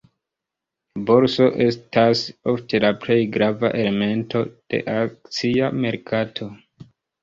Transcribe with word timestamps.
Borso 1.09 1.49
estas 1.65 2.25
ofte 2.55 2.83
la 2.87 2.93
plej 3.05 3.21
grava 3.37 3.73
elemento 3.85 4.45
de 4.53 4.85
akcia 4.99 5.75
merkato. 5.87 6.55